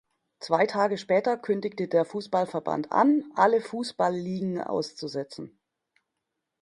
Zwei 0.39 0.65
Tage 0.65 0.97
später 0.97 1.37
kündigte 1.37 1.87
der 1.87 2.05
Fußballverband 2.05 2.91
an, 2.91 3.31
alle 3.35 3.61
Fußballligen 3.61 4.59
auszusetzen. 4.59 5.59